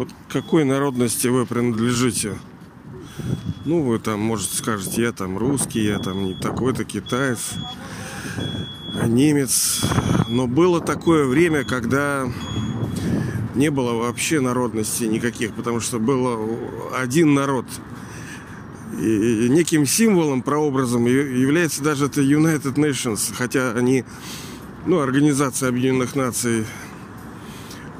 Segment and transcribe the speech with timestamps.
[0.00, 2.38] Вот какой народности вы принадлежите?
[3.66, 7.52] Ну, вы там, может, скажете, я там русский, я там не такой-то китаец,
[9.06, 9.82] немец.
[10.26, 12.26] Но было такое время, когда
[13.54, 16.58] не было вообще народностей никаких, потому что был
[16.98, 17.66] один народ.
[18.98, 24.06] И неким символом, прообразом является даже это United Nations, хотя они,
[24.86, 26.64] ну, Организация Объединенных Наций,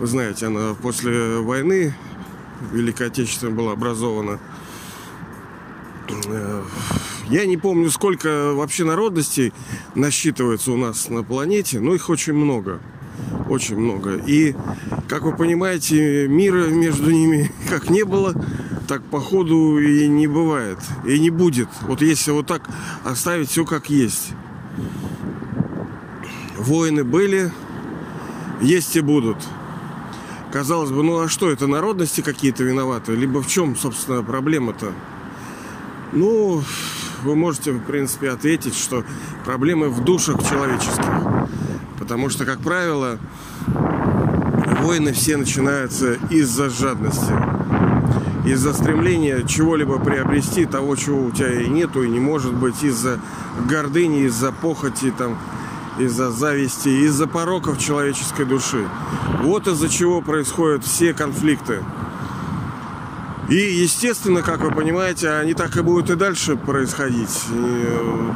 [0.00, 1.94] вы знаете, она после войны
[2.72, 4.40] Великой Отечественной была образована.
[6.26, 6.62] Э,
[7.28, 9.52] я не помню, сколько вообще народностей
[9.94, 12.80] насчитывается у нас на планете, но их очень много
[13.50, 14.14] очень много.
[14.16, 14.54] И,
[15.08, 18.34] как вы понимаете, мира между ними как не было,
[18.88, 20.78] так походу и не бывает.
[21.06, 21.68] И не будет.
[21.82, 22.62] Вот если вот так
[23.04, 24.32] оставить все как есть.
[26.56, 27.50] Войны были,
[28.60, 29.36] есть и будут.
[30.52, 33.14] Казалось бы, ну а что, это народности какие-то виноваты?
[33.14, 34.92] Либо в чем, собственно, проблема-то?
[36.12, 36.62] Ну,
[37.22, 39.04] вы можете, в принципе, ответить, что
[39.44, 41.48] проблемы в душах человеческих.
[42.00, 43.18] Потому что, как правило,
[44.80, 47.32] войны все начинаются из-за жадности.
[48.44, 53.20] Из-за стремления чего-либо приобрести, того, чего у тебя и нету, и не может быть, из-за
[53.68, 55.38] гордыни, из-за похоти, там,
[56.00, 58.88] из-за зависти, из-за пороков человеческой души.
[59.42, 61.84] Вот из-за чего происходят все конфликты.
[63.48, 67.46] И, естественно, как вы понимаете, они так и будут и дальше происходить.
[67.52, 67.86] И,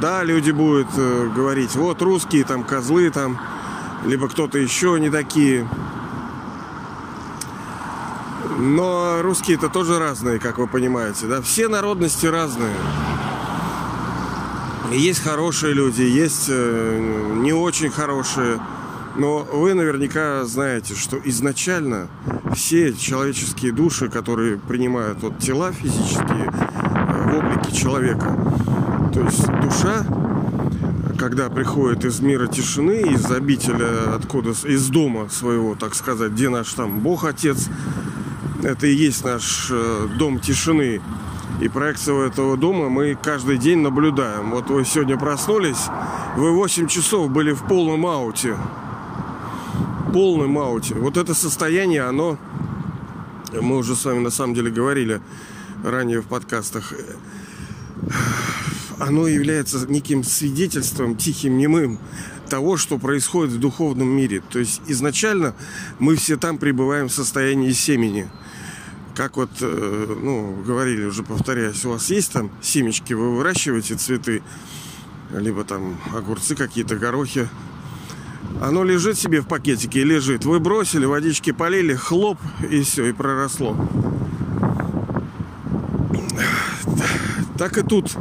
[0.01, 3.39] да, люди будут э, говорить, вот русские там козлы, там
[4.05, 5.69] либо кто-то еще не такие.
[8.59, 11.41] Но русские это тоже разные, как вы понимаете, да?
[11.41, 12.75] Все народности разные.
[14.92, 18.60] Есть хорошие люди, есть э, не очень хорошие.
[19.16, 22.08] Но вы наверняка знаете, что изначально
[22.54, 28.36] все человеческие души, которые принимают вот тела физические э, в облике человека,
[29.12, 30.05] то есть душа
[31.17, 36.73] когда приходит из мира тишины, из обителя, откуда, из дома своего, так сказать, где наш
[36.74, 37.68] там Бог Отец,
[38.62, 41.00] это и есть наш э, дом тишины.
[41.64, 44.51] И проекцию этого дома мы каждый день наблюдаем.
[44.51, 45.86] Вот вы сегодня проснулись,
[46.36, 48.58] вы 8 часов были в полном ауте.
[50.13, 50.95] Полном ауте.
[50.95, 52.36] Вот это состояние, оно,
[53.51, 55.23] мы уже с вами на самом деле говорили
[55.83, 56.92] ранее в подкастах,
[58.98, 61.98] оно является неким свидетельством, тихим, немым
[62.51, 64.42] того, что происходит в духовном мире.
[64.51, 65.55] То есть изначально
[65.98, 68.29] мы все там пребываем в состоянии семени.
[69.14, 74.42] Как вот, э, ну, говорили уже, повторяюсь, у вас есть там семечки, вы выращиваете цветы,
[75.33, 77.48] либо там огурцы какие-то, горохи.
[78.61, 80.45] Оно лежит себе в пакетике лежит.
[80.45, 82.39] Вы бросили, водички полили, хлоп,
[82.70, 83.77] и все, и проросло.
[87.57, 88.17] Так и тут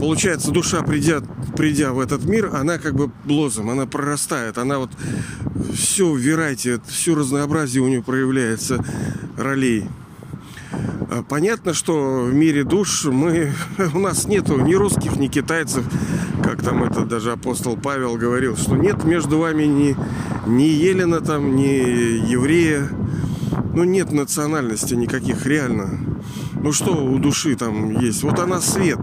[0.00, 1.20] получается, душа, придя,
[1.56, 4.90] придя в этот мир, она как бы блозом, она прорастает, она вот
[5.74, 8.84] все верайте, все разнообразие у нее проявляется
[9.36, 9.86] ролей.
[11.10, 13.52] А понятно, что в мире душ мы,
[13.94, 15.84] у нас нету ни русских, ни китайцев,
[16.42, 19.96] как там это даже апостол Павел говорил, что нет между вами ни,
[20.46, 22.88] ни Елена там, ни еврея,
[23.74, 25.98] ну нет национальности никаких реально.
[26.62, 28.22] Ну что у души там есть?
[28.22, 29.00] Вот она свет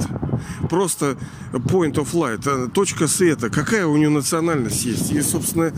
[0.67, 1.17] просто
[1.53, 3.49] point of light, э, точка света.
[3.49, 5.11] Какая у нее национальность есть?
[5.11, 5.71] И, собственно,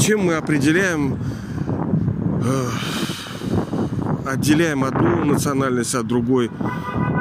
[0.00, 1.18] чем мы определяем,
[2.44, 2.68] э,
[4.26, 6.50] отделяем одну национальность от другой.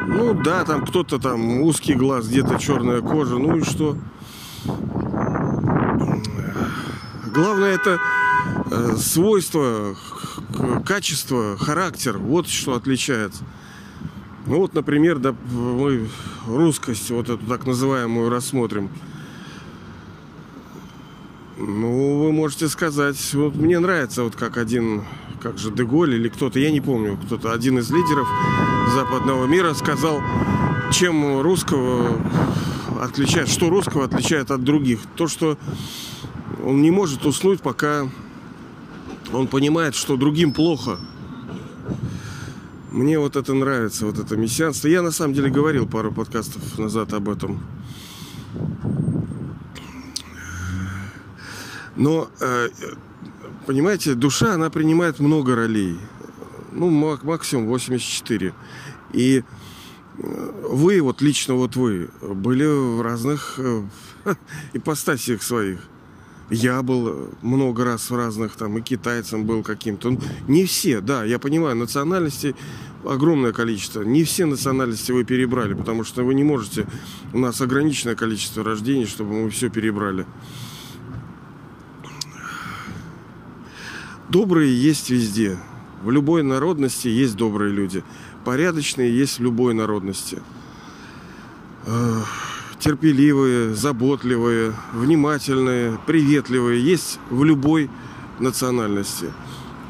[0.07, 3.97] Ну да, там кто-то там узкий глаз, где-то черная кожа, ну и что?
[7.33, 7.97] Главное это
[8.71, 9.95] э, свойство,
[10.85, 12.17] качество, характер.
[12.17, 13.43] Вот что отличается.
[14.51, 16.09] Ну вот, например, да, мы
[16.45, 18.89] русскость, вот эту так называемую, рассмотрим.
[21.57, 25.05] Ну, вы можете сказать, вот мне нравится, вот как один,
[25.41, 28.27] как же Деголь или кто-то, я не помню, кто-то, один из лидеров
[28.93, 30.19] западного мира сказал,
[30.91, 32.21] чем русского
[33.01, 34.99] отличает, что русского отличает от других.
[35.15, 35.57] То, что
[36.61, 38.05] он не может уснуть, пока
[39.31, 40.99] он понимает, что другим плохо.
[42.91, 44.89] Мне вот это нравится, вот это мессианство.
[44.89, 47.65] Я на самом деле говорил пару подкастов назад об этом.
[51.95, 52.67] Но, э,
[53.65, 55.97] понимаете, душа, она принимает много ролей.
[56.73, 58.53] Ну, максимум 84.
[59.13, 59.43] И
[60.17, 63.83] э, вы, вот лично вот вы, были в разных э,
[64.73, 65.79] ипостасиях своих.
[66.51, 70.17] Я был много раз в разных, там, и китайцем был каким-то.
[70.49, 72.57] Не все, да, я понимаю, национальности
[73.05, 74.01] огромное количество.
[74.01, 76.87] Не все национальности вы перебрали, потому что вы не можете.
[77.31, 80.25] У нас ограниченное количество рождений, чтобы мы все перебрали.
[84.27, 85.57] Добрые есть везде.
[86.03, 88.03] В любой народности есть добрые люди.
[88.43, 90.41] Порядочные есть в любой народности
[92.81, 97.89] терпеливые, заботливые, внимательные, приветливые есть в любой
[98.39, 99.27] национальности.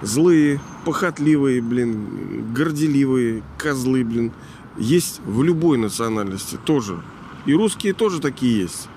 [0.01, 4.33] Злые, похотливые, блин, горделивые, козлы, блин,
[4.77, 7.01] есть в любой национальности тоже.
[7.45, 8.89] И русские тоже такие есть.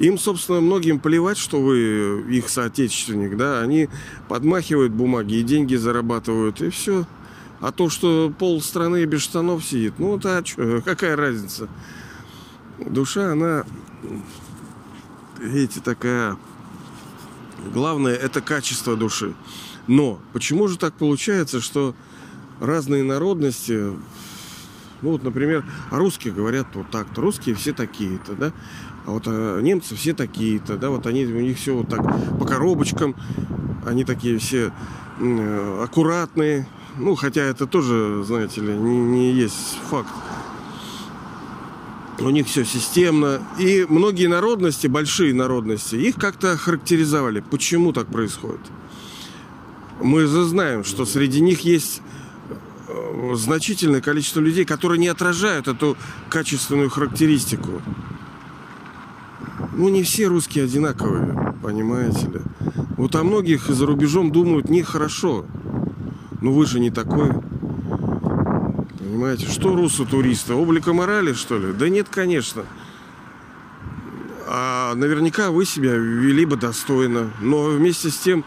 [0.00, 3.88] Им, собственно, многим плевать, что вы их соотечественник, да, они
[4.28, 7.06] подмахивают бумаги и деньги зарабатывают, и все.
[7.60, 11.68] А то, что пол страны без штанов сидит, ну, да, что, какая разница?
[12.88, 13.64] Душа, она,
[15.40, 16.36] видите, такая...
[17.72, 19.34] Главное, это качество души.
[19.86, 21.94] Но почему же так получается, что
[22.60, 23.92] разные народности,
[25.00, 28.52] ну вот, например, русские говорят вот так-то, русские все такие-то, да,
[29.06, 32.02] а вот а немцы все такие-то, да, вот они, у них все вот так
[32.38, 33.16] по коробочкам,
[33.84, 34.72] они такие все
[35.80, 36.66] аккуратные,
[36.98, 40.10] ну, хотя это тоже, знаете ли, не, не есть факт
[42.18, 43.42] у них все системно.
[43.58, 47.40] И многие народности, большие народности, их как-то характеризовали.
[47.40, 48.60] Почему так происходит?
[50.00, 52.02] Мы же знаем, что среди них есть
[52.88, 55.96] э, значительное количество людей, которые не отражают эту
[56.28, 57.80] качественную характеристику.
[59.74, 62.40] Ну, не все русские одинаковые, понимаете ли.
[62.96, 65.46] Вот о многих за рубежом думают нехорошо.
[66.40, 67.30] Но вы же не такой.
[69.22, 70.56] Понимаете, что русу туриста?
[70.56, 71.72] Облика морали, что ли?
[71.72, 72.64] Да нет, конечно.
[74.48, 77.30] А наверняка вы себя вели бы достойно.
[77.40, 78.44] Но вместе с тем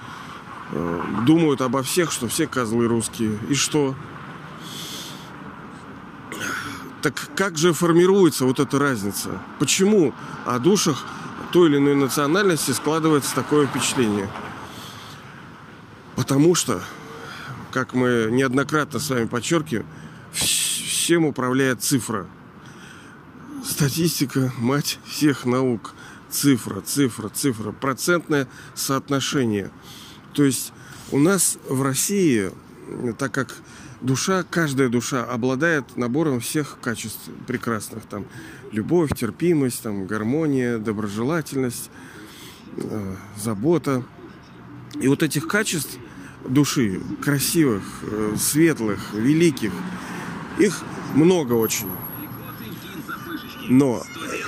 [0.73, 3.39] э, думают обо всех, что все козлы русские.
[3.47, 3.95] И что?
[7.01, 9.41] Так как же формируется вот эта разница?
[9.59, 10.13] Почему
[10.45, 11.05] о душах
[11.53, 14.27] той или иной национальности складывается такое впечатление?
[16.17, 16.81] Потому что,
[17.71, 19.85] как мы неоднократно с вами подчеркиваем,
[21.05, 22.25] всем управляет цифра.
[23.63, 25.93] Статистика– мать всех наук.
[26.31, 27.71] Цифра, цифра, цифра.
[27.71, 29.69] Процентное соотношение.
[30.33, 30.73] То есть
[31.11, 32.49] у нас в России,
[33.19, 33.55] так как
[34.01, 38.03] душа, каждая душа обладает набором всех качеств прекрасных.
[38.05, 38.25] Там
[38.71, 41.91] любовь, терпимость, там, гармония, доброжелательность,
[42.77, 44.03] э, забота.
[44.99, 45.99] И вот этих качеств
[46.49, 49.71] души, красивых, э, светлых, великих,
[50.57, 50.81] их
[51.15, 51.89] много очень.
[53.67, 54.03] Но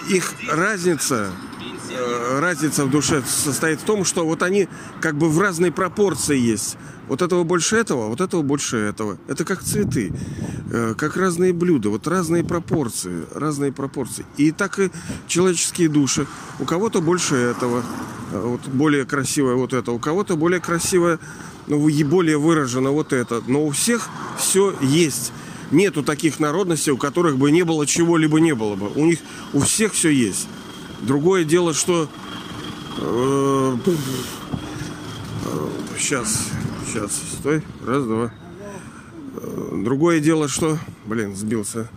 [0.10, 1.32] их разница,
[1.90, 4.68] э, разница в душе состоит в том, что вот они
[5.02, 6.78] как бы в разной пропорции есть.
[7.08, 9.18] Вот этого больше этого, вот этого больше этого.
[9.28, 10.14] Это как цветы,
[10.72, 14.26] э, как разные блюда, вот разные пропорции, разные пропорции.
[14.36, 14.92] И так и
[15.26, 16.28] человеческие души.
[16.60, 17.84] У кого-то больше этого,
[18.34, 21.18] э, вот более красивое вот это, у кого-то более красивое,
[21.68, 23.42] ну, более выражено вот это.
[23.48, 25.32] Но у всех все есть
[25.72, 28.90] нету таких народностей, у которых бы не было чего-либо не было бы.
[28.90, 29.20] У них
[29.54, 30.48] у всех все есть.
[31.02, 32.10] Другое дело, что
[32.98, 33.78] э,
[35.98, 36.50] сейчас,
[36.88, 38.34] сейчас, стой, раз, два.
[39.36, 41.90] Э, другое дело, что, блин, сбился.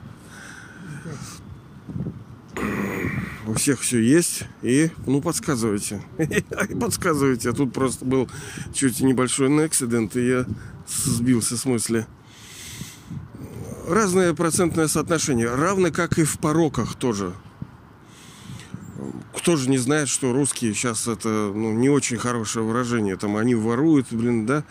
[3.46, 4.44] У всех все есть.
[4.62, 6.02] И, ну, подсказывайте.
[6.80, 7.50] подсказывайте.
[7.50, 8.28] А тут просто был
[8.72, 10.46] чуть небольшой акцидент, и я
[10.86, 12.06] сбился с мысли
[13.90, 17.32] разное процентное соотношение, равно как и в пороках тоже.
[19.34, 23.16] Кто же не знает, что русские сейчас это ну, не очень хорошее выражение.
[23.16, 24.64] Там они воруют, блин, да,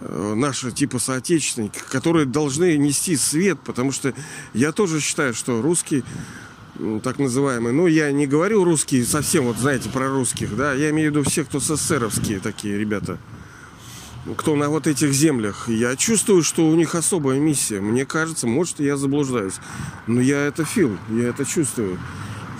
[0.00, 4.14] э, наши типа соотечественники, которые должны нести свет, потому что
[4.54, 6.04] я тоже считаю, что русский
[7.04, 11.12] так называемый, ну, я не говорю русские совсем, вот знаете, про русских, да, я имею
[11.12, 13.18] в виду всех, кто СССРовские такие ребята–
[14.36, 15.68] кто на вот этих землях.
[15.68, 17.80] Я чувствую, что у них особая миссия.
[17.80, 19.54] Мне кажется, может, я заблуждаюсь.
[20.06, 21.98] Но я это фил, я это чувствую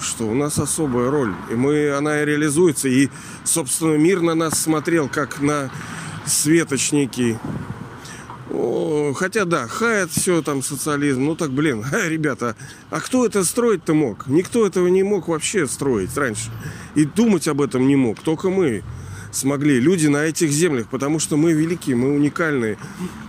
[0.02, 1.32] что у нас особая роль.
[1.48, 2.88] И мы, она и реализуется.
[2.88, 3.08] И,
[3.44, 5.70] собственно, мир на нас смотрел, как на
[6.26, 7.38] светочники.
[8.50, 11.24] О, хотя, да, хает все там социализм.
[11.24, 12.56] Ну так, блин, а, ребята,
[12.90, 14.26] а кто это строить-то мог?
[14.26, 16.50] Никто этого не мог вообще строить раньше.
[16.94, 18.20] И думать об этом не мог.
[18.20, 18.82] Только мы
[19.32, 19.80] смогли.
[19.80, 22.78] Люди на этих землях, потому что мы велики, мы уникальные.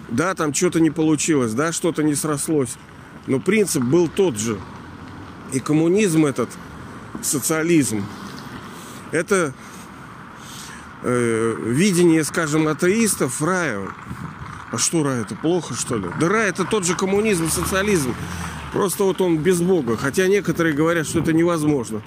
[0.10, 2.75] Да, там что-то не получилось, да, что-то не срослось.
[3.25, 4.60] Но принцип был тот же.
[5.53, 6.50] И коммунизм этот,
[7.22, 8.05] социализм,
[9.12, 9.53] это
[11.03, 13.88] э, видение, скажем, атеистов рая.
[14.72, 15.22] А что рай?
[15.22, 16.07] Это плохо, что ли?
[16.19, 18.13] Да рай это тот же коммунизм, социализм.
[18.74, 19.98] Просто вот он без Бога.
[19.98, 22.01] Хотя некоторые говорят, что это невозможно.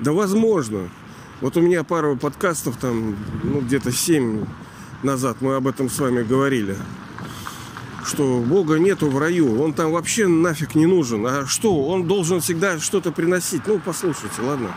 [0.00, 0.90] Да возможно.
[1.40, 4.44] Вот у меня пару подкастов там, ну, где-то семь
[5.02, 6.76] назад мы об этом с вами говорили.
[8.04, 9.60] Что Бога нету в раю.
[9.60, 11.26] Он там вообще нафиг не нужен.
[11.26, 11.86] А что?
[11.86, 13.62] Он должен всегда что-то приносить.
[13.66, 14.74] Ну, послушайте, ладно.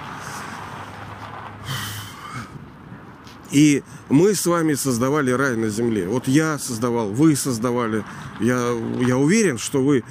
[3.52, 6.08] И мы с вами создавали рай на земле.
[6.08, 8.04] Вот я создавал, вы создавали.
[8.40, 8.72] Я,
[9.06, 10.04] я уверен, что вы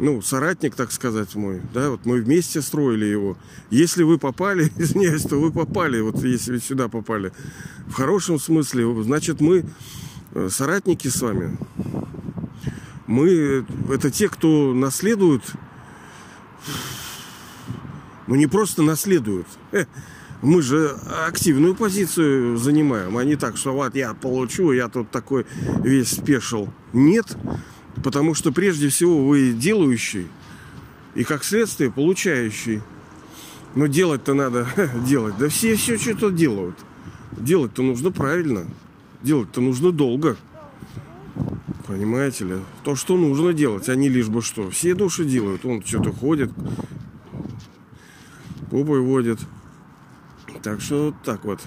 [0.00, 3.36] ну, соратник, так сказать, мой, да, вот мы вместе строили его.
[3.68, 7.32] Если вы попали, извиняюсь, то вы попали, вот если вы сюда попали.
[7.86, 9.64] В хорошем смысле, значит, мы
[10.32, 11.56] э, соратники с вами.
[13.06, 15.42] Мы, это те, кто наследует,
[18.26, 19.84] ну, не просто наследуют, э,
[20.40, 25.44] мы же активную позицию занимаем, а не так, что вот я получу, я тут такой
[25.84, 26.72] весь спешил.
[26.94, 27.36] Нет,
[28.02, 30.28] Потому что прежде всего вы делающий
[31.14, 32.82] и как следствие получающий.
[33.74, 34.66] Но делать-то надо
[35.06, 35.36] делать.
[35.38, 36.76] Да все все что-то делают.
[37.32, 38.66] Делать-то нужно правильно.
[39.22, 40.36] Делать-то нужно долго.
[41.86, 42.54] Понимаете ли?
[42.84, 44.70] То, что нужно делать, а лишь бы что.
[44.70, 45.64] Все души делают.
[45.64, 46.52] Он что-то ходит,
[48.70, 49.40] попой водит.
[50.62, 51.60] Так что вот так вот.
[51.60, 51.66] Э,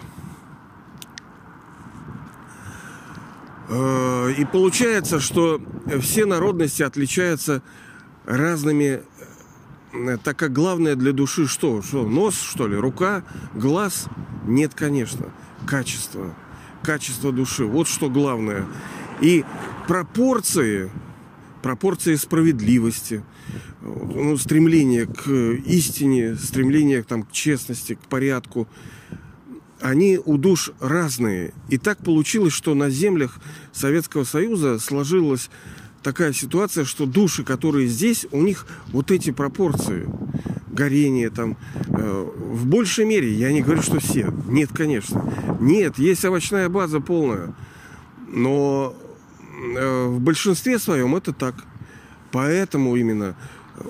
[3.70, 5.62] и получается, что
[6.01, 7.62] все народности отличаются
[8.25, 9.01] разными,
[9.93, 11.82] э, так как главное для души что?
[11.82, 14.08] Что, нос, что ли, рука, глаз?
[14.46, 15.27] Нет, конечно,
[15.65, 16.34] качество.
[16.82, 17.65] Качество души.
[17.65, 18.65] Вот что главное.
[19.22, 19.46] И
[19.88, 20.91] пропорции,
[21.62, 23.24] пропорции справедливости,
[23.82, 28.67] ну, стремление к истине, стремление там, к честности, к порядку–
[29.84, 31.54] они у душ разные.
[31.68, 33.38] И так получилось, что на землях
[33.74, 35.50] Советского Союза сложилась
[36.02, 40.10] такая ситуация, что души, которые здесь, у них вот эти пропорции
[40.72, 43.32] горения там э, в большей мере.
[43.34, 44.34] Я не говорю, что все.
[44.48, 45.22] Нет, конечно.
[45.60, 47.54] Нет, есть овощная база полная.
[48.30, 48.96] Но
[49.78, 51.56] э, в большинстве своем это так.
[52.32, 53.36] Поэтому именно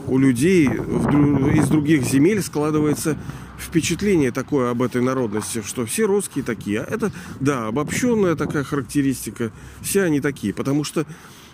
[0.08, 3.16] у людей из других земель складывается
[3.64, 6.82] впечатление такое об этой народности, что все русские такие.
[6.82, 9.52] А это, да, обобщенная такая характеристика.
[9.82, 11.06] Все они такие, потому что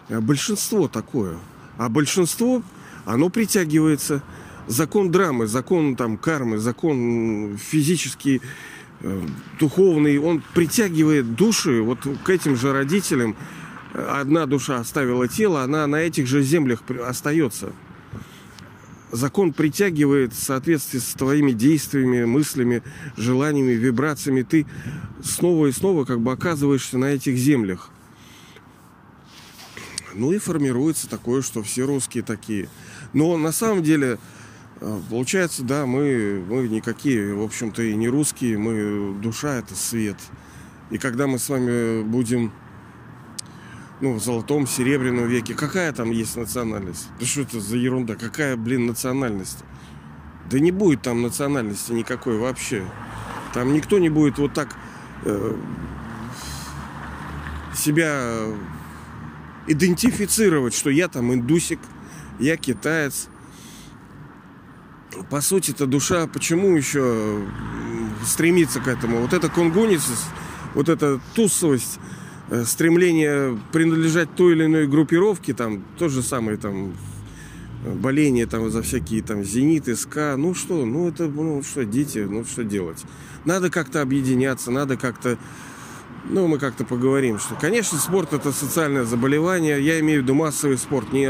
[0.10, 1.38] э, большинство такое.
[1.78, 2.62] А большинство,
[3.06, 4.22] оно притягивается.
[4.68, 8.42] Закон драмы, закон там кармы, закон физический,
[9.02, 9.22] э,
[9.60, 13.36] духовный, он притягивает души вот к этим же родителям.
[13.94, 17.74] Одна душа оставила тело, она на этих же землях остается
[19.12, 22.84] закон притягивает в соответствии с твоими действиями, мыслями,
[23.18, 24.44] желаниями, вибрациями.
[24.44, 24.66] Ты
[25.24, 27.92] снова и снова как бы оказываешься на этих землях.
[30.14, 32.70] Ну и формируется такое, что все русские такие.
[33.14, 34.18] Но на самом деле,
[34.82, 38.58] э, получается, да, мы, мы никакие, в общем-то, и не русские.
[38.58, 40.18] Мы, душа– это свет.
[40.90, 42.52] И когда мы с вами будем
[44.02, 45.54] ну, в золотом, серебряном веке.
[45.54, 47.10] Какая там есть национальность?
[47.20, 48.16] Да что это за ерунда?
[48.16, 49.60] Какая, блин, национальность?
[50.50, 52.84] Да не будет там национальности никакой вообще.
[53.54, 54.76] Там никто не будет вот так
[55.26, 55.56] э,
[57.76, 58.46] себя
[59.68, 61.80] идентифицировать, что я там индусик,
[62.40, 63.28] я китаец.
[65.30, 67.42] По сути это душа почему еще
[68.26, 69.22] стремится к этому?
[69.22, 70.12] Вот эта кунгуница,
[70.74, 72.00] вот эта тусовость,
[72.66, 76.94] стремление принадлежать той или иной группировке, там то же самое там
[77.86, 82.44] боление там за всякие там зениты, СК, ну что, ну это, ну что, дети, ну
[82.44, 83.04] что делать?
[83.46, 85.38] Надо как-то объединяться, надо как-то,
[86.30, 90.78] ну мы как-то поговорим, что, конечно, спорт это социальное заболевание, я имею в виду массовый
[90.78, 91.30] спорт, не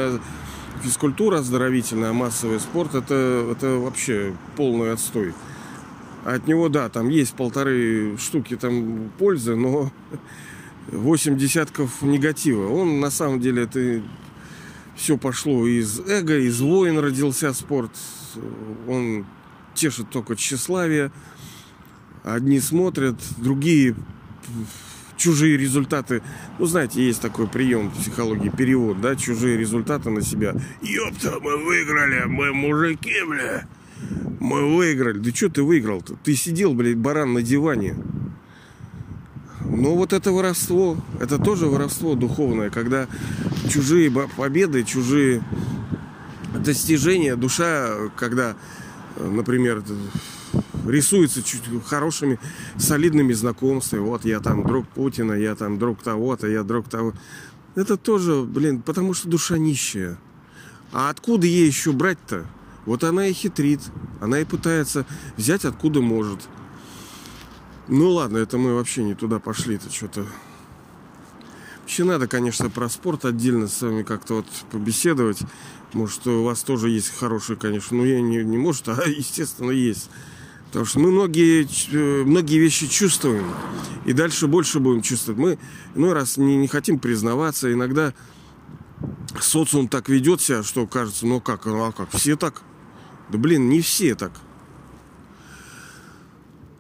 [0.84, 5.34] физкультура оздоровительная, а массовый спорт это, это вообще полный отстой.
[6.26, 9.92] От него, да, там есть полторы штуки там пользы, но
[10.92, 12.68] 8 десятков негатива.
[12.68, 14.02] Он на самом деле это
[14.96, 17.92] все пошло из эго, из воин родился спорт.
[18.88, 19.26] Он
[19.74, 21.12] тешит только тщеславие.
[22.24, 23.96] Одни смотрят, другие
[25.16, 26.22] чужие результаты.
[26.58, 30.56] Ну, знаете, есть такой прием в психологии, перевод, да, чужие результаты на себя.
[30.82, 33.68] Ёпта, мы выиграли, мы мужики, бля.
[34.40, 35.20] Мы выиграли.
[35.20, 36.16] Да что ты выиграл-то?
[36.24, 37.96] Ты сидел, блядь, баран на диване.
[39.80, 43.08] Но вот это воровство, это тоже воровство духовное, когда
[43.70, 45.42] чужие победы, чужие
[46.54, 48.58] достижения, душа, когда,
[49.18, 49.82] например,
[50.86, 52.40] рисуется чуть хорошими,
[52.78, 54.02] солидными знакомствами.
[54.02, 57.14] Вот я там друг Путина, я там друг того-то, я друг того.
[57.76, 60.18] Это тоже, блин, потому что душа нищая.
[60.92, 62.46] А откуда ей еще брать-то?
[62.86, 63.80] Вот она и хитрит.
[64.20, 65.06] Она и пытается
[65.38, 66.50] взять откуда может.
[67.92, 70.28] Ну ладно, это мы вообще не туда пошли-то что-то.
[71.82, 75.40] Вообще надо, конечно, про спорт отдельно с вами как-то вот побеседовать.
[75.94, 77.98] Может, у вас тоже есть хорошие, конечно.
[77.98, 80.12] Ну, я не, не может, а естественно есть.
[80.68, 83.52] Потому что мы многие, э, многие вещи чувствуем.
[84.06, 85.40] И дальше больше будем чувствовать.
[85.40, 85.60] Мы,
[85.96, 88.14] ну, раз не, не хотим признаваться, иногда
[89.42, 92.62] социум так ведет себя, что кажется, ну как, ну а как, все так?
[93.30, 94.32] Да блин, не все так.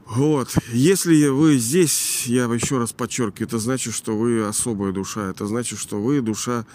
[0.09, 0.57] Вот.
[0.73, 5.29] Если вы здесь, я еще раз подчеркиваю, это значит, что вы особая душа.
[5.29, 6.65] Это значит, что вы душа,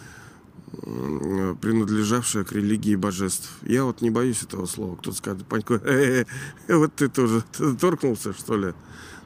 [0.71, 3.51] принадлежавшая к религии божеств.
[3.63, 4.95] Я вот не боюсь этого слова.
[4.95, 6.27] Кто-то скажет, Панько, э -э
[6.69, 7.43] -э, вот ты тоже
[7.81, 8.73] торкнулся, что ли?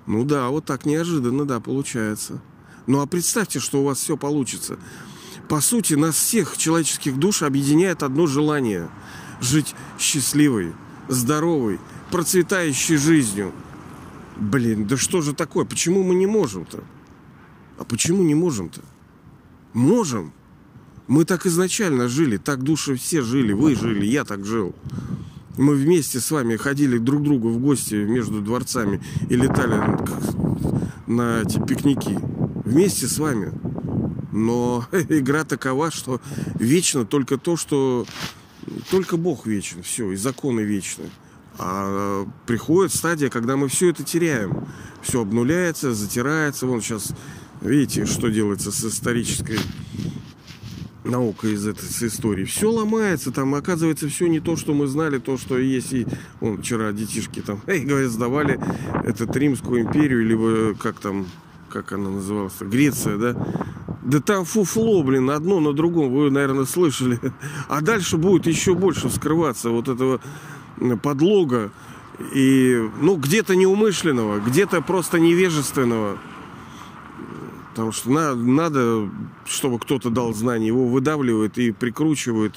[0.07, 2.41] Ну да, вот так неожиданно, да, получается.
[2.87, 4.79] Ну а представьте, что у вас все получится.
[5.51, 8.89] По сути, нас всех человеческих душ объединяет одно желание–
[9.41, 10.73] жить счастливой,
[11.09, 11.79] здоровой,
[12.11, 13.53] процветающей жизнью.
[14.39, 15.65] Блин, да что же такое?
[15.65, 16.85] Почему мы не можем-то?
[17.79, 18.81] А почему не можем-то?
[19.73, 20.33] Можем.
[21.09, 24.75] Мы так изначально жили, так души все жили, вы жили, я так жил.
[25.57, 29.81] Мы вместе с вами ходили друг к другу в гости между дворцами и летали
[31.07, 32.19] на эти пикники.
[32.65, 33.53] Вместе с вами.
[34.31, 36.21] Но игра такова, что
[36.55, 38.07] вечно только то, что
[38.91, 41.07] только Бог вечен, все, и законы вечны.
[41.59, 44.67] А приходит стадия, когда мы все это теряем.
[45.03, 46.67] Все обнуляется, затирается.
[46.67, 47.13] Вон сейчас,
[47.61, 49.59] видите, что делается с исторической
[51.09, 52.45] наукой из этой с истории.
[52.45, 55.93] Все ломается, там оказывается все не то, что мы знали, то, что есть.
[55.93, 56.07] И
[56.41, 58.61] вон вчера детишки там, эй, говорят, сдавали
[59.05, 61.27] этот Римскую империю, либо как там,
[61.71, 63.47] как она называлась, Греция, да,
[64.03, 67.19] да там фуфло, блин, одно на другом, вы, наверное, слышали.
[67.69, 70.21] А дальше будет еще больше вскрываться вот этого
[71.03, 71.71] подлога.
[72.35, 76.19] И, ну, где-то неумышленного, где-то просто невежественного.
[77.71, 79.09] Потому что на, надо,
[79.47, 82.57] чтобы кто-то дал знание, его выдавливают и прикручивают.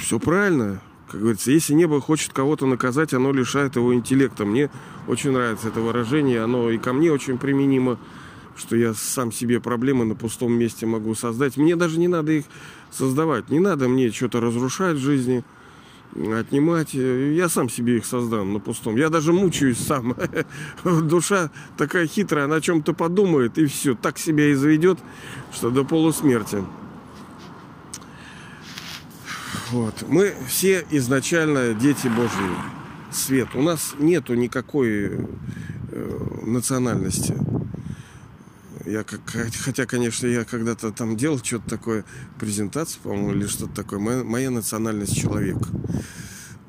[0.00, 0.80] Все правильно.
[1.10, 4.46] Как говорится, если небо хочет кого-то наказать, оно лишает его интеллекта.
[4.46, 4.70] Мне
[5.08, 7.98] очень нравится это выражение, оно и ко мне очень применимо
[8.60, 11.56] что я сам себе проблемы на пустом месте могу создать.
[11.56, 12.44] Мне даже не надо их
[12.90, 13.48] создавать.
[13.48, 15.44] Не надо мне что-то разрушать в жизни,
[16.14, 16.94] отнимать.
[16.94, 18.96] Я сам себе их создам на пустом.
[18.96, 20.16] Я даже мучаюсь сам.
[20.84, 23.94] Душа такая хитрая, она о чем-то подумает и все.
[23.94, 24.98] Так себя и заведет,
[25.52, 26.64] что до полусмерти.
[29.70, 30.04] Вот.
[30.08, 32.50] Мы все изначально дети Божьи.
[33.12, 33.48] Свет.
[33.54, 35.10] У нас нету никакой
[35.90, 37.34] э, национальности.
[38.90, 39.20] Я как,
[39.64, 42.04] хотя, конечно, я когда-то там делал что-то такое,
[42.40, 44.00] презентацию, по-моему, или что-то такое.
[44.00, 45.58] Моя, моя национальность человек.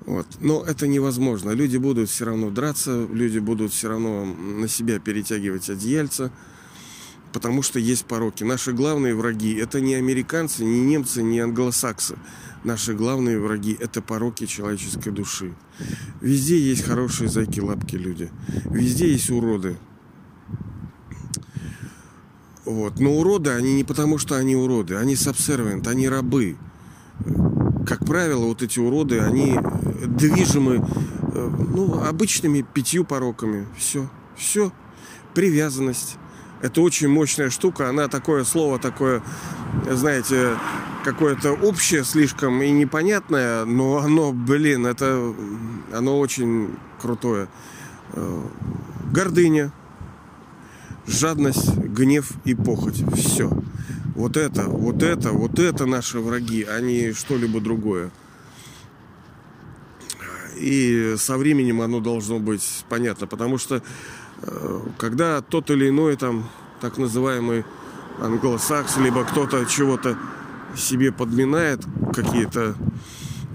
[0.05, 0.27] Вот.
[0.39, 1.49] Но это невозможно.
[1.49, 6.31] Люди будут все равно драться, люди будут все равно на себя перетягивать одеяльца,
[7.33, 8.43] потому что есть пороки.
[8.43, 12.19] Наши главные враги это не американцы, не немцы, не англосаксы.
[12.63, 15.55] Наши главные враги это пороки человеческой души.
[16.21, 18.29] Везде есть хорошие зайки-лапки люди.
[18.65, 19.77] Везде есть уроды.
[22.71, 22.99] Вот.
[22.99, 26.57] Но уроды, они не потому, что они уроды, они subservient, они рабы.
[27.85, 29.59] Как правило, вот эти уроды, они
[30.05, 33.67] движимы э, ну, обычными пятью пороками.
[33.77, 34.07] Все.
[34.35, 34.71] Все.
[35.33, 36.17] Привязанность.
[36.61, 37.89] Это очень мощная штука.
[37.89, 39.23] Она такое слово такое,
[39.89, 40.55] знаете,
[41.03, 45.33] какое-то общее слишком и непонятное, но оно, блин, это
[45.91, 47.47] оно очень крутое.
[48.13, 48.41] Э,
[49.11, 49.71] гордыня,
[51.07, 53.03] жадность, гнев и похоть.
[53.15, 53.51] Все.
[54.15, 58.11] Вот это, вот это, вот это наши враги, а не что-либо другое.
[60.57, 63.81] И со временем оно должно быть понятно, потому что
[64.43, 66.49] э, когда тот или иной там
[66.81, 67.65] так называемый
[68.19, 70.17] англосакс, либо кто-то чего-то
[70.75, 71.83] себе подминает,
[72.13, 72.75] какие-то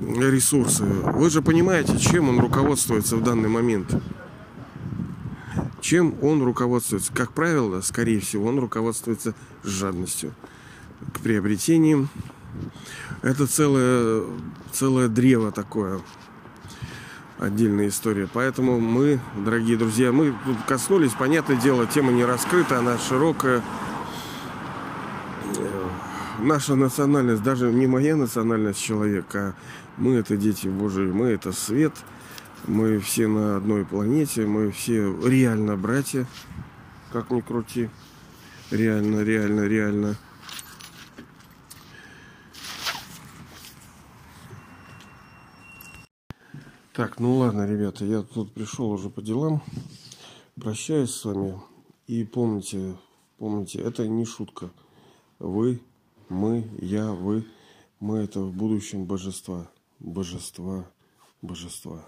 [0.00, 3.94] ресурсы, вы же понимаете, чем он руководствуется в данный момент
[5.86, 7.12] чем он руководствуется?
[7.12, 10.34] Как правило, скорее всего, он руководствуется жадностью
[11.14, 12.08] к приобретениям.
[13.22, 14.24] Это целое,
[14.72, 16.00] целое древо такое.
[17.38, 18.28] Отдельная история.
[18.32, 23.62] Поэтому мы, дорогие друзья, мы тут коснулись, понятное дело, тема не раскрыта, она широкая.
[26.40, 29.54] Наша национальность, даже не моя национальность человека, а
[29.98, 31.92] мы это дети Божии, мы это свет–
[32.64, 36.26] Мы все на одной планете, мы все реально братья,
[37.12, 37.88] как ни крути.
[38.70, 40.16] Реально, реально, реально.
[46.92, 49.62] Так, ну ладно, ребята, я тут пришел уже по делам.
[50.58, 51.60] Прощаюсь с вами.
[52.06, 52.96] И помните,
[53.36, 54.70] помните, это не шутка.
[55.38, 55.82] Вы,
[56.30, 57.44] мы, я, вы.
[58.00, 59.70] Мы это в будущем божества.
[60.00, 60.86] Божества,
[61.42, 62.02] божества.